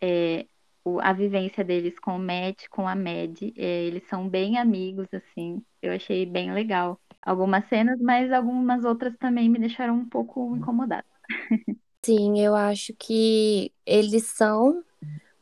é, 0.00 0.46
o, 0.84 1.00
a 1.00 1.12
vivência 1.12 1.62
deles 1.62 1.98
com 1.98 2.16
o 2.16 2.18
Matt, 2.18 2.68
com 2.70 2.88
a 2.88 2.94
Mad, 2.94 3.42
é, 3.56 3.84
eles 3.84 4.06
são 4.08 4.28
bem 4.28 4.58
amigos, 4.58 5.08
assim, 5.12 5.62
eu 5.82 5.92
achei 5.92 6.26
bem 6.26 6.52
legal. 6.52 7.00
Algumas 7.22 7.66
cenas, 7.68 7.98
mas 8.00 8.30
algumas 8.32 8.84
outras 8.84 9.16
também 9.16 9.48
me 9.48 9.58
deixaram 9.58 9.94
um 9.94 10.08
pouco 10.08 10.54
incomodada. 10.56 11.06
Sim, 12.02 12.38
eu 12.38 12.54
acho 12.54 12.92
que 12.98 13.72
eles 13.86 14.26
são 14.26 14.84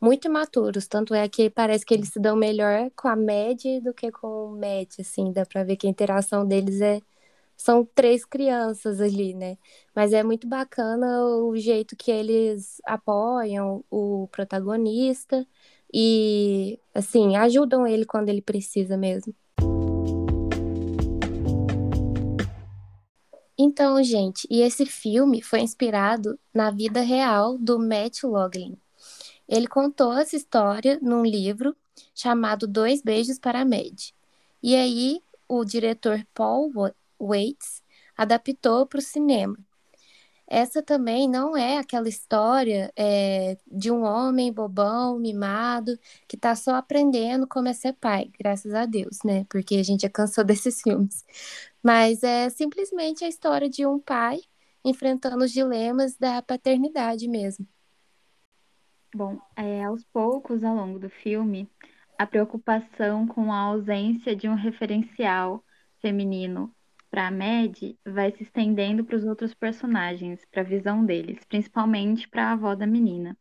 muito 0.02 0.26
imaturos, 0.26 0.88
tanto 0.88 1.14
é 1.14 1.28
que 1.28 1.48
parece 1.48 1.86
que 1.86 1.94
eles 1.94 2.08
se 2.08 2.18
dão 2.18 2.34
melhor 2.34 2.90
com 2.96 3.06
a 3.06 3.14
Mad 3.14 3.62
do 3.84 3.94
que 3.94 4.10
com 4.10 4.46
o 4.46 4.50
Matt, 4.50 4.98
assim, 4.98 5.32
dá 5.32 5.46
pra 5.46 5.62
ver 5.62 5.76
que 5.76 5.86
a 5.86 5.90
interação 5.90 6.44
deles 6.44 6.80
é 6.80 7.00
são 7.56 7.84
três 7.94 8.24
crianças 8.24 9.00
ali, 9.00 9.32
né? 9.34 9.56
Mas 9.94 10.12
é 10.12 10.24
muito 10.24 10.48
bacana 10.48 11.24
o 11.24 11.56
jeito 11.56 11.94
que 11.96 12.10
eles 12.10 12.80
apoiam 12.84 13.84
o 13.88 14.28
protagonista 14.32 15.46
e, 15.94 16.80
assim, 16.92 17.36
ajudam 17.36 17.86
ele 17.86 18.04
quando 18.04 18.28
ele 18.28 18.42
precisa 18.42 18.96
mesmo. 18.96 19.32
Então, 23.56 24.02
gente, 24.02 24.48
e 24.50 24.62
esse 24.62 24.84
filme 24.84 25.40
foi 25.40 25.60
inspirado 25.60 26.36
na 26.52 26.72
vida 26.72 27.00
real 27.00 27.56
do 27.56 27.78
Matt 27.78 28.24
Loughlin. 28.24 28.76
Ele 29.52 29.66
contou 29.66 30.14
essa 30.14 30.34
história 30.34 30.98
num 31.02 31.22
livro 31.22 31.76
chamado 32.14 32.66
Dois 32.66 33.02
Beijos 33.02 33.38
para 33.38 33.60
a 33.60 33.64
Mad. 33.66 34.00
E 34.62 34.74
aí, 34.74 35.20
o 35.46 35.62
diretor 35.62 36.26
Paul 36.32 36.72
Waits 37.20 37.82
adaptou 38.16 38.86
para 38.86 38.98
o 38.98 39.02
cinema. 39.02 39.58
Essa 40.46 40.82
também 40.82 41.28
não 41.28 41.54
é 41.54 41.76
aquela 41.76 42.08
história 42.08 42.90
é, 42.96 43.58
de 43.70 43.90
um 43.90 44.04
homem 44.04 44.50
bobão, 44.50 45.18
mimado, 45.18 45.98
que 46.26 46.36
está 46.36 46.56
só 46.56 46.76
aprendendo 46.76 47.46
como 47.46 47.68
é 47.68 47.74
ser 47.74 47.92
pai, 47.92 48.30
graças 48.40 48.72
a 48.72 48.86
Deus, 48.86 49.18
né? 49.22 49.44
Porque 49.50 49.76
a 49.76 49.82
gente 49.82 50.00
já 50.02 50.08
cansou 50.08 50.44
desses 50.44 50.80
filmes. 50.80 51.26
Mas 51.82 52.22
é 52.22 52.48
simplesmente 52.48 53.22
a 53.22 53.28
história 53.28 53.68
de 53.68 53.84
um 53.86 53.98
pai 53.98 54.40
enfrentando 54.82 55.44
os 55.44 55.52
dilemas 55.52 56.16
da 56.16 56.40
paternidade 56.40 57.28
mesmo. 57.28 57.66
Bom, 59.14 59.38
é, 59.54 59.84
aos 59.84 60.04
poucos, 60.04 60.64
ao 60.64 60.74
longo 60.74 60.98
do 60.98 61.10
filme, 61.10 61.68
a 62.18 62.26
preocupação 62.26 63.26
com 63.26 63.52
a 63.52 63.58
ausência 63.58 64.34
de 64.34 64.48
um 64.48 64.54
referencial 64.54 65.62
feminino 66.00 66.74
para 67.10 67.28
a 67.28 67.30
Mad 67.30 67.76
vai 68.06 68.32
se 68.32 68.42
estendendo 68.42 69.04
para 69.04 69.16
os 69.16 69.24
outros 69.24 69.52
personagens, 69.52 70.40
para 70.50 70.62
a 70.62 70.64
visão 70.64 71.04
deles, 71.04 71.44
principalmente 71.46 72.26
para 72.26 72.46
a 72.46 72.52
avó 72.52 72.74
da 72.74 72.86
menina, 72.86 73.36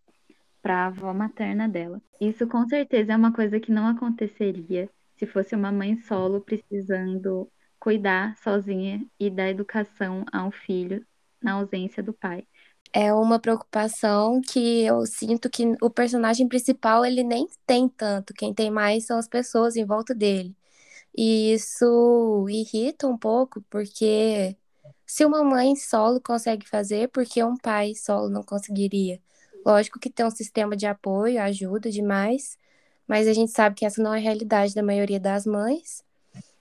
para 0.61 0.75
a 0.75 0.85
avó 0.87 1.13
materna 1.13 1.69
dela. 1.69 2.01
Isso 2.19 2.45
com 2.47 2.67
certeza 2.67 3.13
é 3.13 3.15
uma 3.15 3.31
coisa 3.31 3.57
que 3.57 3.71
não 3.71 3.87
aconteceria 3.87 4.89
se 5.15 5.25
fosse 5.25 5.55
uma 5.55 5.71
mãe 5.71 5.95
solo 6.01 6.41
precisando 6.41 7.49
cuidar 7.79 8.35
sozinha 8.37 9.05
e 9.17 9.29
dar 9.29 9.49
educação 9.49 10.25
a 10.33 10.43
um 10.43 10.51
filho 10.51 11.05
na 11.41 11.53
ausência 11.53 12.03
do 12.03 12.11
pai. 12.11 12.45
É 12.93 13.13
uma 13.13 13.39
preocupação 13.39 14.41
que 14.41 14.83
eu 14.83 15.05
sinto 15.05 15.49
que 15.49 15.63
o 15.81 15.89
personagem 15.89 16.47
principal 16.47 17.05
ele 17.05 17.23
nem 17.23 17.47
tem 17.65 17.87
tanto, 17.87 18.33
quem 18.33 18.53
tem 18.53 18.69
mais 18.69 19.05
são 19.05 19.17
as 19.17 19.27
pessoas 19.27 19.75
em 19.77 19.85
volta 19.85 20.13
dele. 20.13 20.55
E 21.15 21.53
isso 21.53 22.45
irrita 22.49 23.07
um 23.07 23.17
pouco, 23.17 23.61
porque 23.69 24.57
se 25.05 25.25
uma 25.25 25.43
mãe 25.43 25.75
solo 25.75 26.21
consegue 26.21 26.67
fazer, 26.67 27.09
por 27.09 27.25
que 27.25 27.43
um 27.43 27.57
pai 27.57 27.95
solo 27.95 28.29
não 28.29 28.43
conseguiria? 28.43 29.21
Lógico 29.65 29.99
que 29.99 30.09
tem 30.09 30.25
um 30.25 30.31
sistema 30.31 30.75
de 30.75 30.85
apoio, 30.85 31.41
ajuda 31.41 31.89
demais, 31.91 32.57
mas 33.07 33.27
a 33.27 33.33
gente 33.33 33.51
sabe 33.51 33.75
que 33.75 33.85
essa 33.85 34.01
não 34.01 34.13
é 34.13 34.17
a 34.17 34.21
realidade 34.21 34.73
da 34.73 34.83
maioria 34.83 35.19
das 35.19 35.45
mães. 35.45 36.03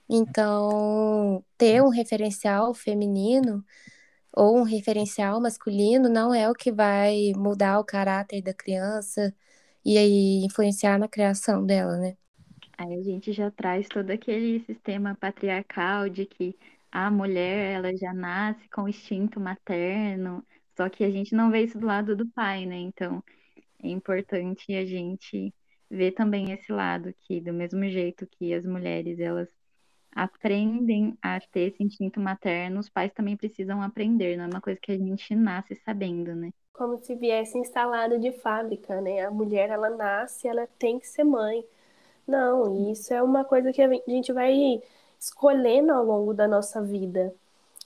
Então, 0.09 1.43
ter 1.57 1.81
um 1.81 1.89
referencial 1.89 2.73
feminino 2.73 3.63
ou 4.33 4.57
um 4.59 4.63
referencial 4.63 5.41
masculino 5.41 6.09
não 6.09 6.33
é 6.33 6.49
o 6.49 6.53
que 6.55 6.71
vai 6.71 7.33
mudar 7.35 7.79
o 7.79 7.85
caráter 7.85 8.41
da 8.41 8.53
criança 8.53 9.33
e 9.85 9.97
aí 9.97 10.43
influenciar 10.45 10.97
na 10.99 11.07
criação 11.07 11.65
dela, 11.65 11.97
né? 11.97 12.17
Aí 12.77 12.93
a 12.95 13.03
gente 13.03 13.31
já 13.33 13.51
traz 13.51 13.87
todo 13.87 14.09
aquele 14.11 14.59
sistema 14.65 15.15
patriarcal 15.15 16.09
de 16.09 16.25
que 16.25 16.57
a 16.91 17.09
mulher 17.11 17.75
ela 17.75 17.95
já 17.95 18.13
nasce 18.13 18.67
com 18.69 18.87
instinto 18.89 19.39
materno, 19.39 20.45
só 20.75 20.89
que 20.89 21.03
a 21.03 21.11
gente 21.11 21.35
não 21.35 21.51
vê 21.51 21.63
isso 21.63 21.79
do 21.79 21.85
lado 21.85 22.15
do 22.15 22.27
pai, 22.29 22.65
né? 22.65 22.77
Então 22.77 23.23
é 23.83 23.89
importante 23.89 24.73
a 24.75 24.85
gente 24.85 25.53
ver 25.89 26.13
também 26.13 26.51
esse 26.51 26.71
lado 26.71 27.13
que 27.21 27.41
do 27.41 27.53
mesmo 27.53 27.87
jeito 27.89 28.27
que 28.27 28.53
as 28.53 28.65
mulheres 28.65 29.19
elas 29.19 29.49
aprendem 30.13 31.17
a 31.21 31.39
ter 31.39 31.71
esse 31.71 31.83
instinto 31.83 32.19
materno, 32.19 32.79
os 32.79 32.89
pais 32.89 33.11
também 33.13 33.37
precisam 33.37 33.81
aprender, 33.81 34.37
não 34.37 34.45
é 34.45 34.47
uma 34.47 34.61
coisa 34.61 34.79
que 34.81 34.91
a 34.91 34.97
gente 34.97 35.35
nasce 35.35 35.75
sabendo, 35.85 36.35
né? 36.35 36.51
Como 36.73 36.97
se 37.03 37.15
viesse 37.15 37.57
instalado 37.57 38.19
de 38.19 38.31
fábrica, 38.31 38.99
né? 39.01 39.25
A 39.25 39.31
mulher 39.31 39.69
ela 39.69 39.89
nasce, 39.89 40.47
ela 40.47 40.67
tem 40.79 40.99
que 40.99 41.07
ser 41.07 41.23
mãe. 41.23 41.63
Não, 42.27 42.91
isso 42.91 43.13
é 43.13 43.21
uma 43.21 43.43
coisa 43.43 43.71
que 43.73 43.81
a 43.81 43.89
gente 44.07 44.31
vai 44.33 44.81
escolhendo 45.19 45.91
ao 45.91 46.03
longo 46.03 46.33
da 46.33 46.47
nossa 46.47 46.81
vida. 46.81 47.33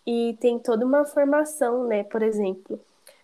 E 0.05 0.37
tem 0.39 0.59
toda 0.59 0.85
uma 0.85 1.05
formação, 1.05 1.87
né? 1.87 2.03
Por 2.03 2.21
exemplo, 2.21 2.79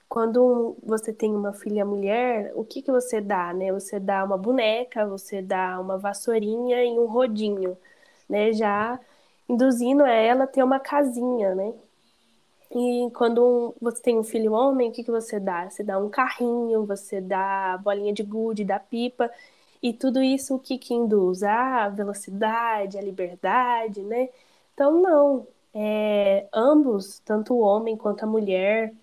quando 0.09 0.75
você 0.83 1.13
tem 1.13 1.33
uma 1.33 1.53
filha 1.53 1.85
mulher, 1.85 2.51
o 2.55 2.65
que, 2.65 2.81
que 2.81 2.91
você 2.91 3.21
dá, 3.21 3.53
né? 3.53 3.71
Você 3.71 3.99
dá 3.99 4.23
uma 4.23 4.37
boneca, 4.37 5.05
você 5.07 5.41
dá 5.41 5.79
uma 5.79 5.97
vassourinha 5.97 6.83
e 6.83 6.99
um 6.99 7.05
rodinho, 7.05 7.77
né? 8.31 8.53
Já 8.53 8.99
induzindo 9.49 10.05
ela 10.05 10.45
a 10.45 10.47
ter 10.47 10.63
uma 10.63 10.79
casinha, 10.79 11.53
né? 11.55 11.73
E 12.73 13.11
quando 13.15 13.75
você 13.81 14.01
tem 14.01 14.17
um 14.17 14.23
filho 14.23 14.53
homem, 14.53 14.89
o 14.89 14.91
que, 14.93 15.03
que 15.03 15.11
você 15.11 15.39
dá? 15.39 15.69
Você 15.69 15.83
dá 15.83 15.97
um 15.99 16.09
carrinho, 16.09 16.85
você 16.85 17.19
dá 17.19 17.77
bolinha 17.83 18.13
de 18.13 18.23
gude, 18.23 18.63
dá 18.63 18.79
pipa. 18.79 19.29
E 19.83 19.91
tudo 19.93 20.21
isso 20.21 20.55
o 20.55 20.59
que, 20.59 20.77
que 20.77 20.93
induz? 20.93 21.43
A 21.43 21.89
velocidade, 21.89 22.97
a 22.97 23.01
liberdade, 23.01 24.01
né? 24.03 24.29
Então, 24.73 25.01
não. 25.01 25.47
É, 25.73 26.47
ambos, 26.53 27.19
tanto 27.19 27.53
o 27.53 27.59
homem 27.59 27.95
quanto 27.97 28.23
a 28.23 28.27
mulher, 28.27 28.93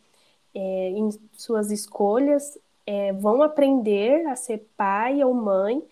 é, 0.54 0.90
em 0.90 1.10
suas 1.34 1.70
escolhas, 1.70 2.58
é, 2.86 3.12
vão 3.12 3.42
aprender 3.42 4.26
a 4.28 4.36
ser 4.36 4.66
pai 4.76 5.22
ou 5.24 5.34
mãe, 5.34 5.82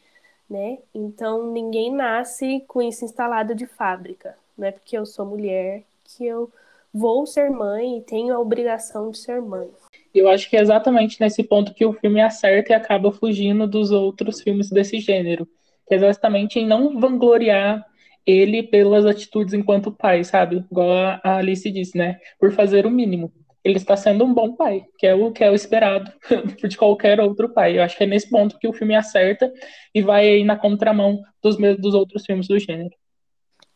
né? 0.48 0.78
Então, 0.94 1.50
ninguém 1.52 1.92
nasce 1.92 2.64
com 2.66 2.80
isso 2.82 3.04
instalado 3.04 3.54
de 3.54 3.66
fábrica. 3.66 4.36
Não 4.56 4.66
é 4.66 4.72
porque 4.72 4.96
eu 4.96 5.04
sou 5.06 5.26
mulher 5.26 5.82
que 6.04 6.24
eu 6.24 6.50
vou 6.92 7.26
ser 7.26 7.50
mãe 7.50 7.98
e 7.98 8.02
tenho 8.02 8.34
a 8.34 8.40
obrigação 8.40 9.10
de 9.10 9.18
ser 9.18 9.42
mãe 9.42 9.70
eu 10.18 10.28
acho 10.28 10.48
que 10.48 10.56
é 10.56 10.60
exatamente 10.60 11.20
nesse 11.20 11.42
ponto 11.42 11.74
que 11.74 11.84
o 11.84 11.92
filme 11.92 12.20
acerta 12.20 12.72
e 12.72 12.74
acaba 12.74 13.12
fugindo 13.12 13.66
dos 13.66 13.90
outros 13.90 14.40
filmes 14.40 14.70
desse 14.70 14.98
gênero. 14.98 15.46
Que 15.86 15.94
é 15.94 15.96
exatamente 15.96 16.58
em 16.58 16.66
não 16.66 16.98
vangloriar 16.98 17.84
ele 18.26 18.62
pelas 18.62 19.06
atitudes 19.06 19.54
enquanto 19.54 19.92
pai, 19.92 20.24
sabe? 20.24 20.64
Igual 20.70 21.20
a 21.22 21.36
Alice 21.36 21.70
disse, 21.70 21.96
né? 21.96 22.18
Por 22.40 22.52
fazer 22.52 22.86
o 22.86 22.90
mínimo. 22.90 23.32
Ele 23.66 23.78
está 23.78 23.96
sendo 23.96 24.24
um 24.24 24.32
bom 24.32 24.54
pai, 24.54 24.84
que 24.96 25.06
é 25.06 25.14
o 25.14 25.32
que 25.32 25.42
é 25.42 25.50
o 25.50 25.54
esperado 25.54 26.12
de 26.68 26.76
qualquer 26.76 27.20
outro 27.20 27.52
pai. 27.52 27.76
Eu 27.76 27.82
acho 27.82 27.96
que 27.96 28.04
é 28.04 28.06
nesse 28.06 28.30
ponto 28.30 28.58
que 28.58 28.68
o 28.68 28.72
filme 28.72 28.94
acerta 28.94 29.52
e 29.92 30.00
vai 30.02 30.28
aí 30.28 30.44
na 30.44 30.56
contramão 30.56 31.20
dos, 31.42 31.56
dos 31.56 31.94
outros 31.94 32.24
filmes 32.24 32.46
do 32.46 32.58
gênero. 32.58 32.94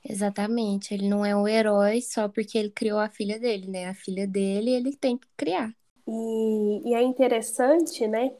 Exatamente. 0.09 0.95
Ele 0.95 1.09
não 1.09 1.27
é 1.27 1.35
um 1.35 1.49
herói 1.49 2.01
só 2.01 2.29
porque 2.29 2.57
ele 2.57 2.71
criou 2.71 3.01
a 3.01 3.09
filha 3.09 3.39
dele, 3.39 3.67
né? 3.69 3.87
A 3.89 3.95
filha 3.95 4.27
dele 4.29 4.71
ele 4.71 4.97
tem 4.97 5.19
que 5.19 5.27
criar. 5.37 5.75
E, 6.07 6.91
e 6.91 6.95
é 6.95 7.03
interessante, 7.03 8.07
né, 8.07 8.33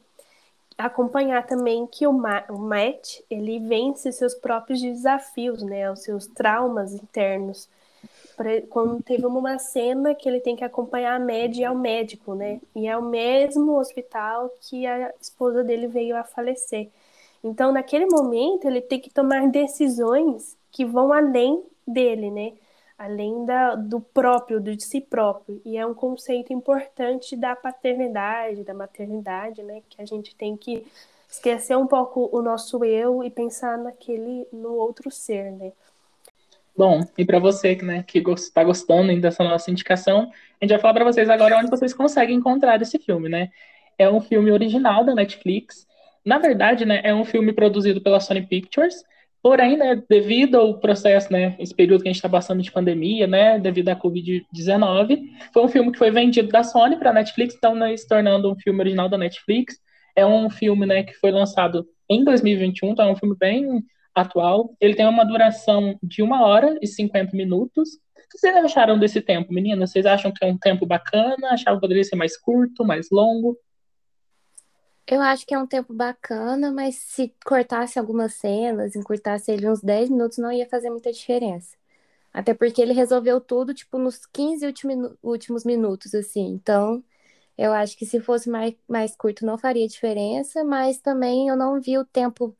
acompanhar 0.77 1.45
também 1.45 1.87
que 1.87 2.07
o, 2.07 2.13
Ma 2.13 2.43
o 2.49 2.57
Matt, 2.57 3.19
ele 3.29 3.59
vence 3.59 4.11
seus 4.11 4.33
próprios 4.35 4.81
desafios, 4.81 5.61
né, 5.63 5.89
os 5.91 6.01
seus 6.03 6.27
traumas 6.27 6.93
internos. 6.93 7.69
Quando 8.69 9.01
teve 9.03 9.25
uma 9.25 9.57
cena 9.59 10.15
que 10.15 10.27
ele 10.27 10.39
tem 10.39 10.55
que 10.55 10.63
acompanhar 10.63 11.15
a 11.15 11.19
Mad 11.19 11.57
ao 11.63 11.75
médico, 11.75 12.35
né, 12.35 12.59
e 12.75 12.87
é 12.87 12.97
o 12.97 13.01
mesmo 13.01 13.77
hospital 13.77 14.49
que 14.61 14.85
a 14.85 15.13
esposa 15.19 15.63
dele 15.63 15.87
veio 15.87 16.15
a 16.15 16.23
falecer. 16.23 16.89
Então, 17.43 17.71
naquele 17.71 18.05
momento, 18.05 18.67
ele 18.67 18.81
tem 18.81 18.99
que 18.99 19.09
tomar 19.09 19.47
decisões 19.49 20.57
que 20.71 20.85
vão 20.85 21.11
além 21.11 21.63
dele, 21.87 22.29
né? 22.31 22.53
além 23.01 23.45
da, 23.45 23.73
do 23.73 23.99
próprio, 23.99 24.61
do 24.61 24.75
de 24.75 24.83
si 24.83 25.01
próprio. 25.01 25.59
E 25.65 25.75
é 25.75 25.83
um 25.83 25.93
conceito 25.93 26.53
importante 26.53 27.35
da 27.35 27.55
paternidade, 27.55 28.63
da 28.63 28.75
maternidade, 28.75 29.63
né? 29.63 29.81
Que 29.89 29.99
a 29.99 30.05
gente 30.05 30.35
tem 30.35 30.55
que 30.55 30.85
esquecer 31.27 31.75
um 31.75 31.87
pouco 31.87 32.29
o 32.31 32.43
nosso 32.43 32.85
eu 32.85 33.23
e 33.23 33.31
pensar 33.31 33.75
naquele, 33.79 34.47
no 34.53 34.73
outro 34.75 35.09
ser, 35.09 35.51
né? 35.51 35.71
Bom, 36.75 37.01
e 37.17 37.25
para 37.25 37.39
você 37.39 37.75
né, 37.75 38.03
que 38.03 38.19
está 38.19 38.63
gostando 38.63 39.19
dessa 39.19 39.43
nossa 39.43 39.69
indicação, 39.69 40.31
a 40.59 40.65
gente 40.65 40.71
vai 40.71 40.79
falar 40.79 40.93
para 40.93 41.05
vocês 41.05 41.29
agora 41.29 41.57
onde 41.57 41.69
vocês 41.69 41.93
conseguem 41.93 42.37
encontrar 42.37 42.81
esse 42.81 42.97
filme, 42.97 43.27
né? 43.27 43.49
É 43.97 44.09
um 44.09 44.21
filme 44.21 44.51
original 44.51 45.03
da 45.03 45.13
Netflix. 45.13 45.85
Na 46.25 46.37
verdade, 46.37 46.85
né, 46.85 47.01
é 47.03 47.13
um 47.13 47.25
filme 47.25 47.51
produzido 47.51 48.01
pela 48.01 48.19
Sony 48.19 48.45
Pictures, 48.45 49.03
Porém, 49.41 49.75
né, 49.75 50.01
devido 50.07 50.55
ao 50.55 50.77
processo, 50.77 51.33
né, 51.33 51.55
esse 51.57 51.73
período 51.73 52.03
que 52.03 52.07
a 52.07 52.11
gente 52.11 52.17
está 52.17 52.29
passando 52.29 52.61
de 52.61 52.71
pandemia, 52.71 53.25
né, 53.25 53.57
devido 53.57 53.89
à 53.89 53.95
Covid-19, 53.95 55.19
foi 55.51 55.63
um 55.63 55.67
filme 55.67 55.91
que 55.91 55.97
foi 55.97 56.11
vendido 56.11 56.49
da 56.49 56.63
Sony 56.63 56.95
para 56.95 57.09
a 57.09 57.13
Netflix, 57.13 57.55
então 57.55 57.73
né, 57.73 57.95
se 57.97 58.07
tornando 58.07 58.51
um 58.51 58.55
filme 58.55 58.79
original 58.79 59.09
da 59.09 59.17
Netflix. 59.17 59.79
É 60.15 60.23
um 60.23 60.47
filme, 60.49 60.85
né, 60.85 61.01
que 61.01 61.13
foi 61.15 61.31
lançado 61.31 61.87
em 62.07 62.23
2021, 62.23 62.91
então 62.91 63.07
é 63.07 63.11
um 63.11 63.15
filme 63.15 63.35
bem 63.35 63.83
atual. 64.13 64.75
Ele 64.79 64.95
tem 64.95 65.07
uma 65.07 65.25
duração 65.25 65.97
de 66.01 66.21
uma 66.21 66.45
hora 66.45 66.77
e 66.81 66.87
50 66.87 67.35
minutos. 67.35 67.95
O 67.95 68.29
que 68.31 68.37
vocês 68.37 68.55
acharam 68.55 68.97
desse 68.97 69.21
tempo, 69.21 69.53
meninas? 69.53 69.91
Vocês 69.91 70.05
acham 70.05 70.31
que 70.31 70.43
é 70.43 70.47
um 70.47 70.57
tempo 70.57 70.85
bacana? 70.85 71.49
Achavam 71.49 71.79
que 71.79 71.81
poderia 71.81 72.03
ser 72.03 72.15
mais 72.15 72.37
curto, 72.37 72.85
mais 72.85 73.09
longo? 73.11 73.57
Eu 75.07 75.19
acho 75.21 75.45
que 75.45 75.53
é 75.53 75.59
um 75.59 75.67
tempo 75.67 75.93
bacana, 75.93 76.71
mas 76.71 76.95
se 76.95 77.35
cortasse 77.45 77.99
algumas 77.99 78.35
cenas, 78.35 78.95
encurtasse 78.95 79.51
ele 79.51 79.67
uns 79.67 79.81
10 79.81 80.09
minutos, 80.09 80.37
não 80.37 80.51
ia 80.51 80.69
fazer 80.69 80.89
muita 80.89 81.11
diferença. 81.11 81.75
Até 82.31 82.53
porque 82.53 82.81
ele 82.81 82.93
resolveu 82.93 83.41
tudo, 83.41 83.73
tipo, 83.73 83.97
nos 83.97 84.25
15 84.25 84.73
últimos 85.21 85.65
minutos, 85.65 86.15
assim. 86.15 86.47
Então, 86.53 87.03
eu 87.57 87.73
acho 87.73 87.97
que 87.97 88.05
se 88.05 88.21
fosse 88.21 88.49
mais, 88.49 88.73
mais 88.87 89.13
curto 89.13 89.45
não 89.45 89.57
faria 89.57 89.85
diferença, 89.85 90.63
mas 90.63 90.99
também 90.99 91.49
eu 91.49 91.57
não 91.57 91.81
vi 91.81 91.97
o 91.97 92.05
tempo. 92.05 92.55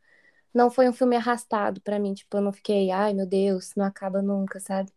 Não 0.53 0.69
foi 0.71 0.89
um 0.89 0.93
filme 0.93 1.15
arrastado 1.15 1.81
para 1.81 1.99
mim, 1.99 2.13
tipo, 2.13 2.37
eu 2.37 2.41
não 2.41 2.53
fiquei, 2.53 2.91
ai 2.91 3.13
meu 3.13 3.25
Deus, 3.27 3.73
não 3.75 3.85
acaba 3.85 4.21
nunca, 4.21 4.59
sabe? 4.59 4.91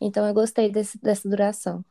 Então 0.00 0.26
eu 0.26 0.34
gostei 0.34 0.70
desse, 0.70 0.98
dessa 1.00 1.28
duração. 1.28 1.84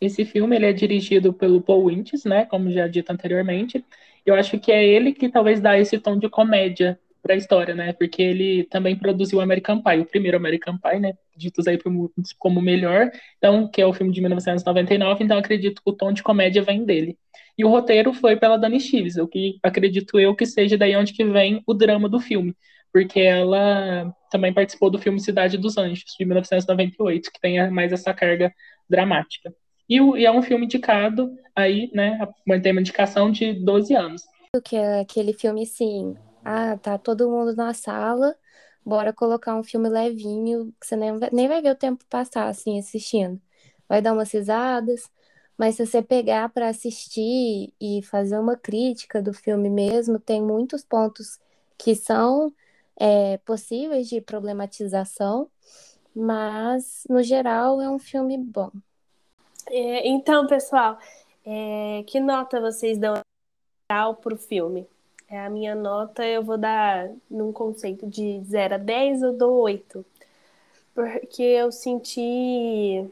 Esse 0.00 0.24
filme 0.24 0.56
ele 0.56 0.66
é 0.66 0.72
dirigido 0.72 1.32
pelo 1.32 1.60
Paul 1.60 1.86
Wintz, 1.86 2.24
né, 2.24 2.46
como 2.46 2.70
já 2.70 2.86
dito 2.88 3.10
anteriormente. 3.10 3.84
Eu 4.24 4.34
acho 4.34 4.58
que 4.58 4.72
é 4.72 4.84
ele 4.86 5.12
que 5.12 5.28
talvez 5.28 5.60
dá 5.60 5.78
esse 5.78 5.98
tom 5.98 6.18
de 6.18 6.28
comédia 6.28 6.98
para 7.22 7.34
a 7.34 7.36
história, 7.36 7.74
né? 7.74 7.92
Porque 7.92 8.22
ele 8.22 8.64
também 8.64 8.96
produziu 8.96 9.40
American 9.40 9.82
Pie, 9.82 10.00
o 10.00 10.06
primeiro 10.06 10.36
American 10.36 10.78
Pie, 10.78 10.98
né? 10.98 11.12
Ditos 11.36 11.66
aí 11.66 11.78
como 12.38 12.60
melhor, 12.60 13.10
então 13.38 13.68
que 13.68 13.80
é 13.80 13.86
o 13.86 13.92
filme 13.92 14.12
de 14.12 14.20
1999. 14.20 15.24
Então 15.24 15.38
acredito 15.38 15.82
que 15.82 15.90
o 15.90 15.94
tom 15.94 16.12
de 16.12 16.22
comédia 16.22 16.62
vem 16.62 16.84
dele. 16.84 17.16
E 17.56 17.64
o 17.64 17.68
roteiro 17.68 18.12
foi 18.12 18.36
pela 18.36 18.56
Dani 18.56 18.80
Chives, 18.80 19.16
o 19.16 19.28
que 19.28 19.58
acredito 19.62 20.18
eu 20.18 20.34
que 20.34 20.46
seja 20.46 20.78
daí 20.78 20.96
onde 20.96 21.12
que 21.12 21.24
vem 21.24 21.62
o 21.66 21.74
drama 21.74 22.08
do 22.08 22.18
filme, 22.18 22.56
porque 22.92 23.20
ela 23.20 24.14
também 24.30 24.52
participou 24.52 24.90
do 24.90 24.98
filme 24.98 25.20
Cidade 25.20 25.58
dos 25.58 25.76
Anjos 25.76 26.14
de 26.18 26.24
1998, 26.24 27.30
que 27.30 27.40
tem 27.40 27.70
mais 27.70 27.92
essa 27.92 28.14
carga 28.14 28.52
dramática. 28.88 29.54
E, 29.88 29.96
e 29.96 30.24
é 30.24 30.30
um 30.30 30.40
filme 30.40 30.64
indicado 30.66 31.36
aí, 31.54 31.90
né? 31.92 32.18
Tem 32.62 32.72
uma 32.72 32.80
indicação 32.80 33.30
de 33.30 33.52
12 33.52 33.94
anos. 33.94 34.22
Que 34.64 34.76
é 34.76 35.00
aquele 35.00 35.32
filme 35.32 35.62
assim, 35.62 36.14
ah, 36.44 36.76
tá 36.78 36.98
todo 36.98 37.30
mundo 37.30 37.54
na 37.54 37.74
sala, 37.74 38.36
bora 38.84 39.12
colocar 39.12 39.54
um 39.56 39.62
filme 39.62 39.88
levinho, 39.88 40.72
que 40.80 40.86
você 40.86 40.96
nem 40.96 41.16
vai, 41.18 41.30
nem 41.32 41.48
vai 41.48 41.62
ver 41.62 41.72
o 41.72 41.76
tempo 41.76 42.04
passar, 42.08 42.48
assim, 42.48 42.78
assistindo. 42.78 43.40
Vai 43.88 44.00
dar 44.02 44.12
umas 44.12 44.32
risadas, 44.32 45.10
mas 45.56 45.76
se 45.76 45.86
você 45.86 46.02
pegar 46.02 46.48
para 46.50 46.68
assistir 46.68 47.72
e 47.80 48.02
fazer 48.02 48.38
uma 48.38 48.56
crítica 48.56 49.20
do 49.20 49.32
filme 49.32 49.68
mesmo, 49.68 50.18
tem 50.18 50.42
muitos 50.42 50.84
pontos 50.84 51.38
que 51.76 51.94
são 51.94 52.52
é, 52.96 53.38
possíveis 53.38 54.08
de 54.08 54.20
problematização, 54.20 55.50
mas 56.14 57.04
no 57.08 57.22
geral 57.22 57.80
é 57.80 57.88
um 57.88 57.98
filme 57.98 58.38
bom. 58.38 58.70
É, 59.68 60.08
então, 60.08 60.46
pessoal, 60.46 60.98
é, 61.44 62.02
que 62.06 62.20
nota 62.20 62.60
vocês 62.60 62.98
dão 62.98 63.20
para 63.86 64.34
o 64.34 64.36
filme? 64.36 64.86
É, 65.30 65.38
a 65.46 65.50
minha 65.50 65.74
nota 65.76 66.24
eu 66.26 66.42
vou 66.42 66.58
dar 66.58 67.08
num 67.30 67.52
conceito 67.52 68.06
de 68.06 68.42
0 68.44 68.74
a 68.74 68.78
10, 68.78 69.22
eu 69.22 69.32
dou 69.32 69.60
8. 69.60 70.04
Porque 70.94 71.42
eu 71.42 71.72
senti 71.72 73.08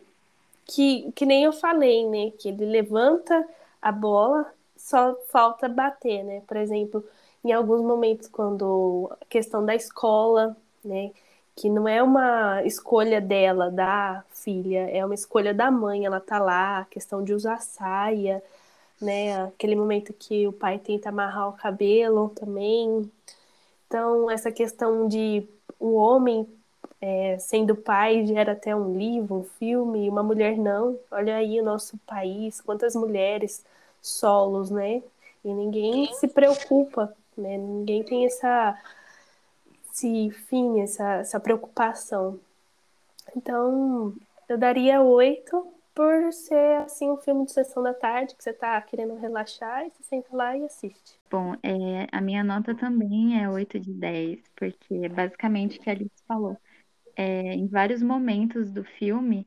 que, 0.66 1.12
que 1.12 1.26
nem 1.26 1.44
eu 1.44 1.52
falei, 1.52 2.08
né? 2.08 2.32
Que 2.38 2.48
ele 2.50 2.66
levanta 2.66 3.46
a 3.82 3.92
bola, 3.92 4.52
só 4.76 5.14
falta 5.30 5.68
bater, 5.68 6.24
né? 6.24 6.42
Por 6.46 6.56
exemplo, 6.58 7.04
em 7.44 7.52
alguns 7.52 7.82
momentos, 7.82 8.28
quando 8.28 9.08
a 9.20 9.24
questão 9.26 9.64
da 9.64 9.74
escola, 9.74 10.56
né? 10.84 11.12
Que 11.56 11.70
não 11.70 11.88
é 11.88 12.02
uma 12.02 12.62
escolha 12.64 13.20
dela, 13.20 13.70
da 13.70 14.24
filha, 14.32 14.90
é 14.90 15.04
uma 15.04 15.14
escolha 15.14 15.54
da 15.54 15.70
mãe, 15.70 16.04
ela 16.06 16.20
tá 16.20 16.38
lá, 16.38 16.80
a 16.80 16.84
questão 16.86 17.24
de 17.24 17.32
usar 17.34 17.60
saia, 17.60 18.42
né? 19.00 19.44
Aquele 19.44 19.76
momento 19.76 20.12
que 20.12 20.46
o 20.46 20.52
pai 20.52 20.78
tenta 20.78 21.08
amarrar 21.08 21.48
o 21.48 21.52
cabelo 21.56 22.30
também. 22.30 23.10
Então, 23.86 24.30
essa 24.30 24.50
questão 24.52 25.08
de 25.08 25.46
um 25.80 25.94
homem 25.94 26.46
é, 27.00 27.38
sendo 27.38 27.76
pai 27.76 28.26
gera 28.26 28.52
até 28.52 28.74
um 28.74 28.96
livro, 28.96 29.36
um 29.36 29.44
filme, 29.44 30.08
uma 30.08 30.22
mulher 30.22 30.56
não. 30.56 30.98
Olha 31.10 31.36
aí 31.36 31.60
o 31.60 31.64
nosso 31.64 31.96
país, 32.06 32.60
quantas 32.60 32.94
mulheres 32.94 33.64
solos, 34.02 34.70
né? 34.70 35.02
E 35.44 35.52
ninguém 35.52 36.12
se 36.14 36.28
preocupa, 36.28 37.14
né? 37.36 37.56
Ninguém 37.56 38.02
tem 38.02 38.26
essa 38.26 38.76
esse 39.98 40.30
fim, 40.30 40.80
essa, 40.80 41.14
essa 41.14 41.40
preocupação. 41.40 42.38
Então, 43.36 44.14
eu 44.48 44.56
daria 44.56 45.02
oito 45.02 45.66
por 45.98 46.32
ser 46.32 46.82
assim 46.82 47.10
um 47.10 47.16
filme 47.16 47.44
de 47.44 47.50
sessão 47.50 47.82
da 47.82 47.92
tarde 47.92 48.36
que 48.36 48.44
você 48.44 48.52
tá 48.52 48.80
querendo 48.80 49.16
relaxar 49.16 49.84
e 49.84 49.90
você 49.90 50.04
senta 50.04 50.28
lá 50.30 50.56
e 50.56 50.64
assiste. 50.64 51.18
Bom, 51.28 51.54
é, 51.60 52.06
a 52.12 52.20
minha 52.20 52.44
nota 52.44 52.72
também 52.72 53.42
é 53.42 53.50
8 53.50 53.80
de 53.80 53.92
10, 53.92 54.38
porque 54.54 54.94
é 54.94 55.08
basicamente 55.08 55.76
o 55.76 55.82
que 55.82 55.90
a 55.90 55.92
Alice 55.94 56.22
falou. 56.24 56.56
É, 57.16 57.52
em 57.52 57.66
vários 57.66 58.00
momentos 58.00 58.70
do 58.70 58.84
filme 58.84 59.44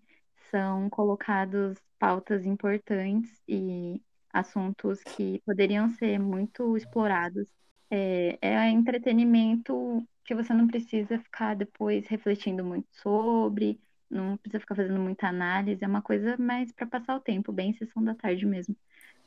são 0.49 0.89
colocados 0.89 1.77
pautas 1.97 2.45
importantes 2.45 3.31
e 3.47 4.01
assuntos 4.33 5.01
que 5.03 5.41
poderiam 5.45 5.87
ser 5.91 6.19
muito 6.19 6.75
explorados. 6.75 7.47
É, 7.89 8.37
é 8.41 8.69
entretenimento 8.69 10.05
que 10.25 10.35
você 10.35 10.53
não 10.53 10.67
precisa 10.67 11.17
ficar 11.17 11.55
depois 11.55 12.05
refletindo 12.07 12.61
muito 12.61 12.89
sobre, 12.91 13.79
não 14.11 14.37
precisa 14.37 14.59
ficar 14.59 14.75
fazendo 14.75 14.99
muita 14.99 15.27
análise, 15.27 15.83
é 15.83 15.87
uma 15.87 16.01
coisa 16.01 16.35
mais 16.37 16.71
para 16.71 16.85
passar 16.85 17.15
o 17.15 17.19
tempo, 17.19 17.51
bem 17.51 17.73
sessão 17.73 18.03
da 18.03 18.13
tarde 18.13 18.45
mesmo, 18.45 18.75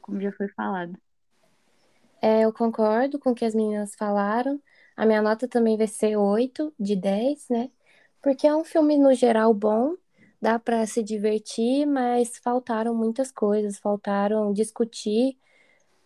como 0.01 0.21
já 0.21 0.31
foi 0.33 0.49
falado. 0.49 0.97
É, 2.21 2.43
eu 2.43 2.53
concordo 2.53 3.19
com 3.19 3.31
o 3.31 3.35
que 3.35 3.45
as 3.45 3.55
meninas 3.55 3.95
falaram. 3.95 4.61
A 4.97 5.05
minha 5.05 5.21
nota 5.21 5.49
também 5.49 5.77
vai 5.77 5.87
ser 5.87 6.17
8 6.17 6.73
de 6.79 6.97
10, 6.97 7.49
né? 7.51 7.71
Porque 8.23 8.47
é 8.47 8.55
um 8.55 8.65
filme, 8.65 8.97
no 8.97 9.13
geral, 9.13 9.53
bom, 9.53 9.95
dá 10.41 10.59
para 10.59 10.87
se 10.87 11.03
divertir, 11.03 11.87
mas 11.87 12.39
faltaram 12.39 12.95
muitas 12.95 13.31
coisas, 13.31 13.79
faltaram 13.79 14.53
discutir 14.53 15.37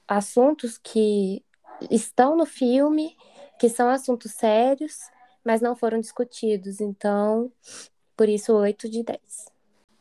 assuntos 0.08 0.78
que 0.78 1.44
estão 1.90 2.36
no 2.36 2.46
filme, 2.46 3.16
que 3.58 3.68
são 3.68 3.88
assuntos 3.88 4.32
sérios, 4.32 4.96
mas 5.44 5.60
não 5.60 5.76
foram 5.76 6.00
discutidos. 6.00 6.80
Então, 6.80 7.52
por 8.18 8.28
isso, 8.28 8.52
8 8.52 8.90
de 8.90 9.04
10. 9.04 9.20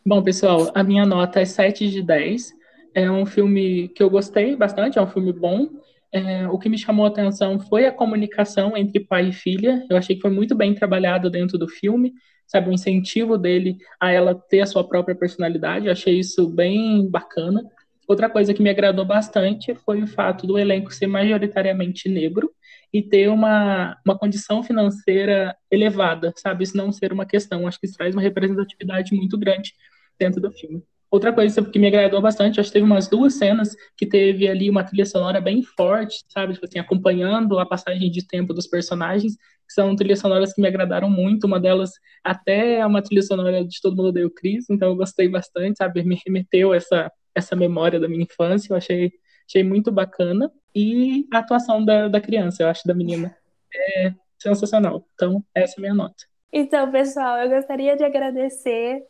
Bom, 0.03 0.23
pessoal, 0.23 0.71
a 0.73 0.83
minha 0.83 1.05
nota 1.05 1.39
é 1.39 1.45
7 1.45 1.87
de 1.87 2.01
10. 2.01 2.51
É 2.95 3.11
um 3.11 3.27
filme 3.27 3.89
que 3.89 4.01
eu 4.01 4.09
gostei 4.09 4.55
bastante, 4.55 4.97
é 4.97 5.01
um 5.01 5.05
filme 5.07 5.31
bom. 5.31 5.69
É, 6.11 6.47
o 6.47 6.57
que 6.57 6.67
me 6.67 6.79
chamou 6.79 7.05
a 7.05 7.09
atenção 7.09 7.59
foi 7.59 7.85
a 7.85 7.91
comunicação 7.91 8.75
entre 8.75 9.01
pai 9.01 9.29
e 9.29 9.33
filha. 9.33 9.85
Eu 9.87 9.97
achei 9.97 10.15
que 10.15 10.21
foi 10.23 10.31
muito 10.31 10.55
bem 10.55 10.73
trabalhado 10.73 11.29
dentro 11.29 11.59
do 11.59 11.67
filme, 11.67 12.11
sabe, 12.47 12.71
o 12.71 12.73
incentivo 12.73 13.37
dele 13.37 13.77
a 13.99 14.11
ela 14.11 14.33
ter 14.33 14.61
a 14.61 14.65
sua 14.65 14.87
própria 14.87 15.15
personalidade. 15.15 15.85
Eu 15.85 15.91
achei 15.91 16.17
isso 16.17 16.49
bem 16.49 17.07
bacana. 17.07 17.61
Outra 18.07 18.29
coisa 18.29 18.53
que 18.53 18.61
me 18.61 18.69
agradou 18.69 19.03
bastante 19.03 19.75
foi 19.75 20.01
o 20.01 20.07
fato 20.07 20.47
do 20.47 20.57
elenco 20.57 20.93
ser 20.93 21.07
majoritariamente 21.07 22.07
negro 22.07 22.51
e 22.93 23.03
ter 23.03 23.27
uma, 23.29 23.97
uma 24.05 24.17
condição 24.17 24.63
financeira 24.63 25.55
elevada, 25.69 26.33
sabe? 26.37 26.63
Isso 26.63 26.77
não 26.77 26.91
ser 26.91 27.11
uma 27.11 27.25
questão. 27.25 27.67
Acho 27.67 27.79
que 27.79 27.85
isso 27.85 27.97
traz 27.97 28.15
uma 28.15 28.21
representatividade 28.21 29.13
muito 29.13 29.37
grande 29.37 29.73
dentro 30.17 30.39
do 30.39 30.51
filme. 30.51 30.81
Outra 31.09 31.31
coisa 31.31 31.61
que 31.63 31.79
me 31.79 31.87
agradou 31.87 32.21
bastante, 32.21 32.59
acho 32.59 32.69
que 32.69 32.73
teve 32.73 32.85
umas 32.85 33.07
duas 33.07 33.35
cenas 33.35 33.75
que 33.95 34.05
teve 34.05 34.47
ali 34.47 34.69
uma 34.69 34.83
trilha 34.83 35.05
sonora 35.05 35.39
bem 35.39 35.63
forte, 35.63 36.25
sabe? 36.27 36.53
Tipo 36.53 36.65
assim, 36.65 36.79
acompanhando 36.79 37.57
a 37.59 37.65
passagem 37.65 38.11
de 38.11 38.27
tempo 38.27 38.53
dos 38.53 38.67
personagens, 38.67 39.35
que 39.35 39.73
são 39.73 39.95
trilhas 39.95 40.19
sonoras 40.19 40.53
que 40.53 40.61
me 40.61 40.67
agradaram 40.67 41.09
muito. 41.09 41.45
Uma 41.47 41.61
delas 41.61 41.91
até 42.21 42.79
é 42.79 42.85
uma 42.85 43.01
trilha 43.01 43.21
sonora 43.21 43.65
de 43.65 43.79
Todo 43.81 43.95
Mundo 43.95 44.09
Odeia 44.09 44.27
o 44.27 44.31
Chris, 44.31 44.69
então 44.69 44.89
eu 44.89 44.95
gostei 44.97 45.29
bastante, 45.29 45.77
sabe? 45.77 46.03
Me 46.03 46.19
remeteu 46.25 46.73
essa, 46.73 47.09
essa 47.37 47.55
memória 47.55 47.99
da 47.99 48.07
minha 48.07 48.23
infância, 48.23 48.73
eu 48.73 48.77
achei, 48.77 49.13
achei 49.47 49.63
muito 49.63 49.91
bacana. 49.91 50.51
E 50.73 51.27
a 51.31 51.39
atuação 51.39 51.83
da, 51.83 52.07
da 52.07 52.19
criança, 52.19 52.63
eu 52.63 52.67
acho, 52.67 52.87
da 52.87 52.93
menina, 52.93 53.35
é 53.73 54.13
sensacional. 54.37 55.07
Então, 55.13 55.43
essa 55.53 55.75
é 55.75 55.77
a 55.79 55.81
minha 55.81 55.93
nota. 55.93 56.25
Então, 56.51 56.91
pessoal, 56.91 57.37
eu 57.37 57.49
gostaria 57.49 57.95
de 57.95 58.03
agradecer 58.03 59.05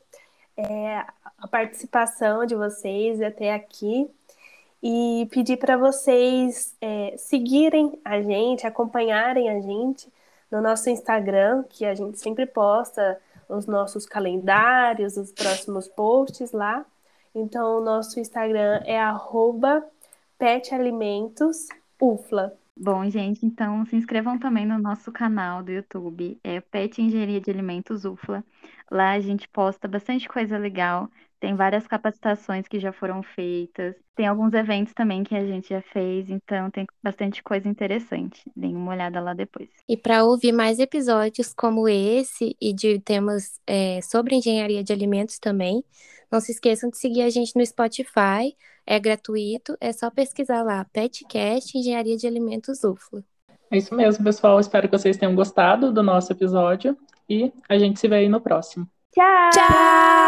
é, 0.57 1.05
a 1.37 1.47
participação 1.47 2.45
de 2.45 2.55
vocês 2.55 3.21
até 3.21 3.53
aqui 3.53 4.09
e 4.81 5.27
pedir 5.31 5.57
para 5.57 5.77
vocês 5.77 6.75
é, 6.81 7.15
seguirem 7.17 7.99
a 8.03 8.21
gente, 8.21 8.67
acompanharem 8.67 9.49
a 9.49 9.59
gente 9.61 10.11
no 10.51 10.61
nosso 10.61 10.89
Instagram, 10.89 11.63
que 11.69 11.85
a 11.85 11.93
gente 11.93 12.19
sempre 12.19 12.45
posta 12.45 13.19
os 13.49 13.65
nossos 13.65 14.05
calendários, 14.05 15.17
os 15.17 15.31
próximos 15.31 15.87
posts 15.87 16.51
lá. 16.51 16.85
Então, 17.39 17.78
o 17.78 17.84
nosso 17.84 18.19
Instagram 18.19 18.82
é 18.84 19.00
petalimentosufla. 20.39 22.58
Bom, 22.76 23.08
gente, 23.10 23.45
então 23.45 23.86
se 23.86 23.95
inscrevam 23.95 24.39
também 24.39 24.65
no 24.65 24.80
nosso 24.80 25.12
canal 25.12 25.62
do 25.62 25.71
YouTube, 25.71 26.39
é 26.43 26.60
Pet 26.60 27.00
Engenharia 27.00 27.39
de 27.39 27.52
Alimentos 27.52 28.06
UFLA. 28.06 28.43
Lá 28.89 29.12
a 29.12 29.19
gente 29.19 29.47
posta 29.50 29.88
bastante 29.88 30.28
coisa 30.28 30.58
legal, 30.58 31.12
tem 31.39 31.56
várias 31.56 31.88
capacitações 31.88 32.67
que 32.67 32.80
já 32.80 32.91
foram 32.91 33.21
feitas, 33.21 33.95
tem 34.15 34.28
alguns 34.28 34.54
eventos 34.54 34.93
também 34.93 35.23
que 35.23 35.36
a 35.36 35.45
gente 35.45 35.69
já 35.69 35.82
fez, 35.82 36.30
então 36.30 36.69
tem 36.71 36.86
bastante 37.04 37.43
coisa 37.43 37.67
interessante. 37.67 38.41
Deem 38.56 38.76
uma 38.76 38.91
olhada 38.91 39.19
lá 39.19 39.34
depois. 39.34 39.69
E 39.88 39.95
para 39.95 40.23
ouvir 40.23 40.52
mais 40.52 40.80
episódios 40.80 41.54
como 41.54 41.88
esse 41.88 42.56
e 42.60 42.73
de 42.73 43.00
temas 43.00 43.60
é, 43.67 44.00
sobre 44.02 44.36
engenharia 44.36 44.84
de 44.84 44.91
alimentos 44.91 45.39
também, 45.39 45.84
não 46.32 46.39
se 46.39 46.52
esqueçam 46.52 46.89
de 46.89 46.97
seguir 46.97 47.21
a 47.21 47.30
gente 47.30 47.56
no 47.56 47.65
Spotify 47.65 48.56
é 48.88 48.97
gratuito, 48.97 49.78
é 49.82 49.91
só 49.91 50.10
pesquisar 50.10 50.63
lá, 50.63 50.86
Petcast 50.93 51.78
Engenharia 51.78 52.15
de 52.15 52.26
Alimentos 52.26 52.86
UFLA. 52.86 53.21
É 53.69 53.78
isso 53.78 53.93
mesmo, 53.93 54.23
pessoal. 54.23 54.62
Espero 54.62 54.88
que 54.88 54.97
vocês 54.97 55.17
tenham 55.17 55.36
gostado 55.36 55.91
do 55.91 56.02
nosso 56.02 56.32
episódio 56.32 56.97
e 57.30 57.52
a 57.67 57.78
gente 57.78 58.00
se 58.00 58.08
vê 58.08 58.15
aí 58.15 58.30
no 58.30 58.39
próximo. 58.39 58.88
Tchau! 59.13 59.50
Tchau! 59.52 60.26